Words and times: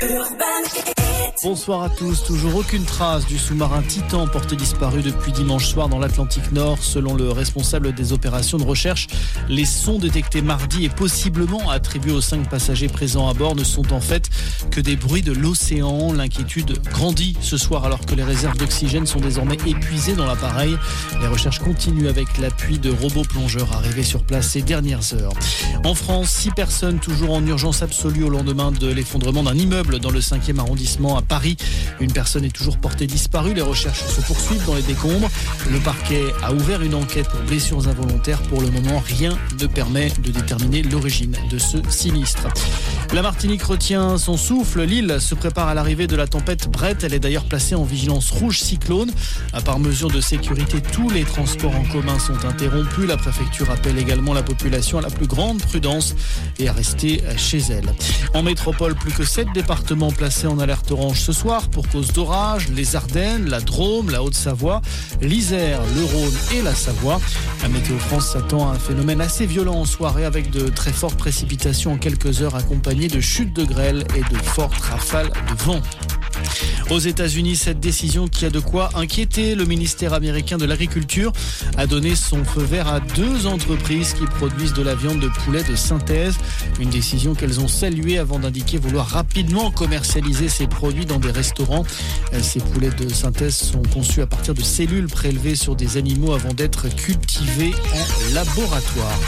Urban. 0.00 0.97
Bonsoir 1.42 1.82
à 1.84 1.88
tous. 1.88 2.24
Toujours 2.24 2.56
aucune 2.56 2.84
trace 2.84 3.24
du 3.26 3.38
sous-marin 3.38 3.82
Titan 3.82 4.26
porté 4.26 4.56
disparu 4.56 5.02
depuis 5.02 5.30
dimanche 5.30 5.66
soir 5.66 5.88
dans 5.88 5.98
l'Atlantique 5.98 6.50
Nord. 6.52 6.78
Selon 6.80 7.14
le 7.14 7.30
responsable 7.30 7.92
des 7.92 8.12
opérations 8.12 8.58
de 8.58 8.64
recherche, 8.64 9.06
les 9.48 9.64
sons 9.64 9.98
détectés 9.98 10.42
mardi 10.42 10.84
et 10.84 10.88
possiblement 10.88 11.70
attribués 11.70 12.12
aux 12.12 12.20
cinq 12.20 12.48
passagers 12.50 12.88
présents 12.88 13.28
à 13.28 13.34
bord 13.34 13.54
ne 13.54 13.64
sont 13.64 13.92
en 13.92 14.00
fait 14.00 14.28
que 14.70 14.80
des 14.80 14.96
bruits 14.96 15.22
de 15.22 15.32
l'océan. 15.32 16.12
L'inquiétude 16.12 16.82
grandit 16.82 17.36
ce 17.40 17.56
soir 17.56 17.84
alors 17.84 18.04
que 18.04 18.14
les 18.14 18.24
réserves 18.24 18.56
d'oxygène 18.56 19.06
sont 19.06 19.20
désormais 19.20 19.58
épuisées 19.66 20.14
dans 20.14 20.26
l'appareil. 20.26 20.76
Les 21.20 21.28
recherches 21.28 21.60
continuent 21.60 22.08
avec 22.08 22.38
l'appui 22.38 22.78
de 22.78 22.90
robots 22.90 23.22
plongeurs 23.22 23.72
arrivés 23.72 24.02
sur 24.02 24.24
place 24.24 24.48
ces 24.48 24.62
dernières 24.62 25.14
heures. 25.14 25.34
En 25.84 25.94
France, 25.94 26.30
six 26.30 26.50
personnes 26.50 26.98
toujours 26.98 27.32
en 27.32 27.46
urgence 27.46 27.82
absolue 27.82 28.24
au 28.24 28.30
lendemain 28.30 28.72
de 28.72 28.88
l'effondrement 28.88 29.44
d'un 29.44 29.54
immeuble 29.54 30.00
dans 30.00 30.10
le 30.10 30.20
5e 30.20 30.58
arrondissement 30.58 31.07
à 31.16 31.22
Paris. 31.22 31.56
Une 32.00 32.12
personne 32.12 32.44
est 32.44 32.54
toujours 32.54 32.78
portée 32.78 33.06
disparue. 33.06 33.54
Les 33.54 33.62
recherches 33.62 34.04
se 34.04 34.20
poursuivent 34.20 34.64
dans 34.66 34.74
les 34.74 34.82
décombres. 34.82 35.30
Le 35.70 35.78
parquet 35.78 36.24
a 36.42 36.52
ouvert 36.52 36.82
une 36.82 36.94
enquête 36.94 37.28
pour 37.28 37.40
blessures 37.40 37.88
involontaires. 37.88 38.42
Pour 38.42 38.60
le 38.60 38.70
moment, 38.70 39.02
rien 39.04 39.36
ne 39.60 39.66
permet 39.66 40.10
de 40.22 40.30
déterminer 40.30 40.82
l'origine 40.82 41.36
de 41.50 41.58
ce 41.58 41.78
sinistre. 41.88 42.48
La 43.14 43.22
Martinique 43.22 43.62
retient 43.62 44.18
son 44.18 44.36
souffle. 44.36 44.82
L'île 44.82 45.16
se 45.18 45.34
prépare 45.34 45.66
à 45.66 45.74
l'arrivée 45.74 46.06
de 46.06 46.14
la 46.14 46.26
tempête 46.26 46.70
Brett. 46.70 47.02
Elle 47.02 47.14
est 47.14 47.18
d'ailleurs 47.18 47.46
placée 47.46 47.74
en 47.74 47.82
vigilance 47.82 48.30
rouge 48.30 48.60
cyclone. 48.60 49.10
Par 49.64 49.78
mesure 49.78 50.10
de 50.10 50.20
sécurité, 50.20 50.82
tous 50.92 51.08
les 51.08 51.24
transports 51.24 51.74
en 51.74 51.84
commun 51.84 52.18
sont 52.18 52.46
interrompus. 52.46 53.08
La 53.08 53.16
préfecture 53.16 53.70
appelle 53.70 53.98
également 53.98 54.34
la 54.34 54.42
population 54.42 54.98
à 54.98 55.00
la 55.00 55.08
plus 55.08 55.26
grande 55.26 55.58
prudence 55.58 56.14
et 56.58 56.68
à 56.68 56.72
rester 56.72 57.22
chez 57.38 57.62
elle. 57.70 57.92
En 58.34 58.42
métropole, 58.42 58.94
plus 58.94 59.12
que 59.12 59.24
sept 59.24 59.48
départements 59.54 60.12
placés 60.12 60.46
en 60.46 60.58
alerte 60.58 60.90
orange 60.90 61.20
ce 61.20 61.32
soir 61.32 61.68
pour 61.70 61.88
cause 61.88 62.12
d'orage, 62.12 62.68
les 62.68 62.94
Ardennes, 62.94 63.48
la 63.48 63.60
Drôme, 63.60 64.10
la 64.10 64.22
Haute-Savoie, 64.22 64.82
l'Isère, 65.22 65.80
le 65.96 66.04
Rhône 66.04 66.34
et 66.54 66.62
la 66.62 66.74
Savoie. 66.74 67.20
La 67.62 67.68
Météo 67.68 67.98
France 67.98 68.32
s'attend 68.32 68.70
à 68.70 68.74
un 68.74 68.78
phénomène 68.78 69.22
assez 69.22 69.46
violent 69.46 69.76
en 69.76 69.86
soirée 69.86 70.26
avec 70.26 70.50
de 70.50 70.68
très 70.68 70.92
fortes 70.92 71.16
précipitations 71.16 71.94
en 71.94 71.98
quelques 71.98 72.42
heures 72.42 72.54
accompagnées 72.54 72.97
de 73.06 73.20
chutes 73.20 73.52
de 73.52 73.64
grêle 73.64 74.04
et 74.16 74.34
de 74.34 74.38
fortes 74.38 74.80
rafales 74.80 75.30
de 75.30 75.54
vent. 75.62 75.80
Aux 76.90 76.98
États-Unis, 76.98 77.56
cette 77.56 77.80
décision 77.80 78.28
qui 78.28 78.46
a 78.46 78.50
de 78.50 78.60
quoi 78.60 78.88
inquiéter 78.94 79.54
le 79.54 79.66
ministère 79.66 80.14
américain 80.14 80.56
de 80.56 80.64
l'Agriculture 80.64 81.32
a 81.76 81.86
donné 81.86 82.16
son 82.16 82.44
feu 82.44 82.62
vert 82.62 82.88
à 82.88 82.98
deux 83.00 83.46
entreprises 83.46 84.14
qui 84.14 84.24
produisent 84.24 84.72
de 84.72 84.82
la 84.82 84.94
viande 84.94 85.20
de 85.20 85.28
poulet 85.28 85.62
de 85.64 85.76
synthèse. 85.76 86.38
Une 86.80 86.88
décision 86.88 87.34
qu'elles 87.34 87.60
ont 87.60 87.68
saluée 87.68 88.16
avant 88.16 88.38
d'indiquer 88.38 88.78
vouloir 88.78 89.06
rapidement 89.06 89.70
commercialiser 89.70 90.48
ces 90.48 90.66
produits 90.66 91.04
dans 91.04 91.18
des 91.18 91.30
restaurants. 91.30 91.84
Ces 92.40 92.60
poulets 92.60 92.88
de 92.88 93.12
synthèse 93.12 93.56
sont 93.56 93.82
conçus 93.92 94.22
à 94.22 94.26
partir 94.26 94.54
de 94.54 94.62
cellules 94.62 95.08
prélevées 95.08 95.56
sur 95.56 95.76
des 95.76 95.98
animaux 95.98 96.32
avant 96.32 96.54
d'être 96.54 96.88
cultivés 96.88 97.74
en 97.92 98.34
laboratoire. 98.34 99.18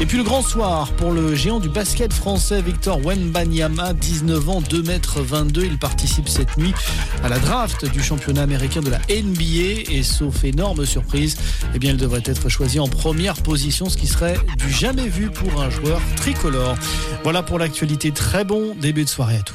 Et 0.00 0.06
puis 0.06 0.18
le 0.18 0.24
grand 0.24 0.42
soir 0.42 0.90
pour 0.94 1.12
le 1.12 1.36
géant 1.36 1.60
du 1.60 1.68
basket 1.68 2.12
français 2.12 2.60
Victor 2.60 2.98
Wenbanyama, 3.06 3.92
19 3.92 4.48
ans, 4.48 4.60
2 4.60 4.82
mètres 4.82 5.20
22. 5.20 5.64
Il 5.64 5.78
participe 5.78 6.28
cette 6.28 6.56
nuit 6.56 6.74
à 7.22 7.28
la 7.28 7.38
draft 7.38 7.90
du 7.90 8.02
championnat 8.02 8.42
américain 8.42 8.80
de 8.80 8.90
la 8.90 8.98
NBA 9.08 9.90
et 9.90 10.02
sauf 10.02 10.44
énorme 10.44 10.84
surprise, 10.86 11.36
eh 11.74 11.78
bien, 11.78 11.92
il 11.92 11.96
devrait 11.96 12.22
être 12.24 12.48
choisi 12.48 12.78
en 12.80 12.88
première 12.88 13.34
position, 13.34 13.88
ce 13.88 13.96
qui 13.96 14.06
serait 14.06 14.36
du 14.58 14.70
jamais 14.70 15.08
vu 15.08 15.30
pour 15.30 15.62
un 15.62 15.70
joueur 15.70 16.00
tricolore. 16.16 16.76
Voilà 17.22 17.42
pour 17.42 17.58
l'actualité. 17.58 18.10
Très 18.12 18.44
bon 18.44 18.74
début 18.80 19.04
de 19.04 19.08
soirée 19.08 19.36
à 19.36 19.42
tous. 19.42 19.52